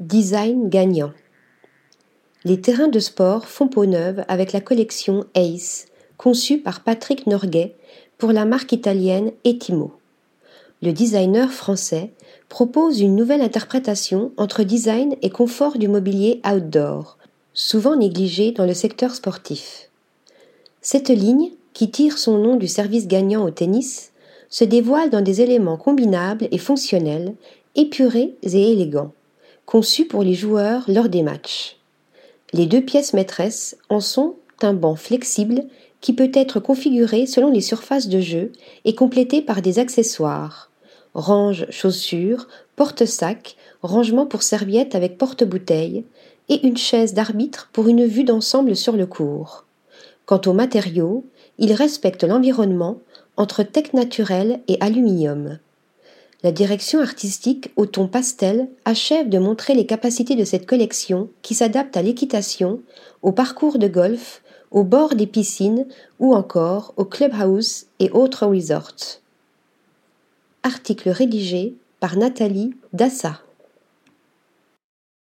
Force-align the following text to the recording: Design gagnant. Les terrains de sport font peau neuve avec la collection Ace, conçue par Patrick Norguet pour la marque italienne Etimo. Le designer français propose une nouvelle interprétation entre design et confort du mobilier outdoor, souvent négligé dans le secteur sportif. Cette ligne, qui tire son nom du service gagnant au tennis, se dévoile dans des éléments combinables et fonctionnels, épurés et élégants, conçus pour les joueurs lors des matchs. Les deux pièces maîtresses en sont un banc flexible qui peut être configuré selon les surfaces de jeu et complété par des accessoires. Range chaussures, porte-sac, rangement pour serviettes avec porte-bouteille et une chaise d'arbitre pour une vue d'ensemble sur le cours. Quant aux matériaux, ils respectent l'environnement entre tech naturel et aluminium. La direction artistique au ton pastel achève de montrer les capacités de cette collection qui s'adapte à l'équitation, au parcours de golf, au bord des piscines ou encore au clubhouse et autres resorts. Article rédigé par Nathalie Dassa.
Design 0.00 0.68
gagnant. 0.68 1.10
Les 2.44 2.60
terrains 2.60 2.86
de 2.86 3.00
sport 3.00 3.48
font 3.48 3.66
peau 3.66 3.84
neuve 3.84 4.24
avec 4.28 4.52
la 4.52 4.60
collection 4.60 5.24
Ace, 5.34 5.86
conçue 6.16 6.58
par 6.58 6.84
Patrick 6.84 7.26
Norguet 7.26 7.74
pour 8.16 8.30
la 8.30 8.44
marque 8.44 8.70
italienne 8.70 9.32
Etimo. 9.42 9.90
Le 10.82 10.92
designer 10.92 11.50
français 11.50 12.12
propose 12.48 13.00
une 13.00 13.16
nouvelle 13.16 13.40
interprétation 13.40 14.30
entre 14.36 14.62
design 14.62 15.16
et 15.20 15.30
confort 15.30 15.78
du 15.78 15.88
mobilier 15.88 16.40
outdoor, 16.48 17.18
souvent 17.52 17.96
négligé 17.96 18.52
dans 18.52 18.66
le 18.66 18.74
secteur 18.74 19.16
sportif. 19.16 19.90
Cette 20.80 21.08
ligne, 21.08 21.50
qui 21.72 21.90
tire 21.90 22.18
son 22.18 22.38
nom 22.38 22.54
du 22.54 22.68
service 22.68 23.08
gagnant 23.08 23.44
au 23.44 23.50
tennis, 23.50 24.12
se 24.48 24.62
dévoile 24.62 25.10
dans 25.10 25.22
des 25.22 25.40
éléments 25.40 25.76
combinables 25.76 26.46
et 26.52 26.58
fonctionnels, 26.58 27.34
épurés 27.74 28.36
et 28.44 28.70
élégants, 28.70 29.12
conçus 29.68 30.06
pour 30.06 30.22
les 30.22 30.32
joueurs 30.32 30.84
lors 30.88 31.10
des 31.10 31.22
matchs. 31.22 31.76
Les 32.54 32.64
deux 32.64 32.80
pièces 32.80 33.12
maîtresses 33.12 33.76
en 33.90 34.00
sont 34.00 34.36
un 34.62 34.72
banc 34.72 34.96
flexible 34.96 35.64
qui 36.00 36.14
peut 36.14 36.30
être 36.32 36.58
configuré 36.58 37.26
selon 37.26 37.50
les 37.50 37.60
surfaces 37.60 38.08
de 38.08 38.18
jeu 38.18 38.50
et 38.86 38.94
complété 38.94 39.42
par 39.42 39.60
des 39.60 39.78
accessoires. 39.78 40.70
Range 41.12 41.66
chaussures, 41.68 42.48
porte-sac, 42.76 43.56
rangement 43.82 44.24
pour 44.24 44.42
serviettes 44.42 44.94
avec 44.94 45.18
porte-bouteille 45.18 46.06
et 46.48 46.66
une 46.66 46.78
chaise 46.78 47.12
d'arbitre 47.12 47.68
pour 47.74 47.88
une 47.88 48.06
vue 48.06 48.24
d'ensemble 48.24 48.74
sur 48.74 48.96
le 48.96 49.04
cours. 49.04 49.66
Quant 50.24 50.40
aux 50.46 50.54
matériaux, 50.54 51.26
ils 51.58 51.74
respectent 51.74 52.24
l'environnement 52.24 53.00
entre 53.36 53.62
tech 53.64 53.92
naturel 53.92 54.60
et 54.66 54.78
aluminium. 54.80 55.58
La 56.44 56.52
direction 56.52 57.00
artistique 57.00 57.72
au 57.74 57.86
ton 57.86 58.06
pastel 58.06 58.68
achève 58.84 59.28
de 59.28 59.38
montrer 59.38 59.74
les 59.74 59.86
capacités 59.86 60.36
de 60.36 60.44
cette 60.44 60.66
collection 60.66 61.28
qui 61.42 61.54
s'adapte 61.54 61.96
à 61.96 62.02
l'équitation, 62.02 62.80
au 63.22 63.32
parcours 63.32 63.78
de 63.78 63.88
golf, 63.88 64.42
au 64.70 64.84
bord 64.84 65.16
des 65.16 65.26
piscines 65.26 65.86
ou 66.20 66.34
encore 66.34 66.94
au 66.96 67.04
clubhouse 67.04 67.86
et 67.98 68.10
autres 68.10 68.46
resorts. 68.46 69.20
Article 70.62 71.10
rédigé 71.10 71.74
par 71.98 72.16
Nathalie 72.16 72.74
Dassa. 72.92 73.40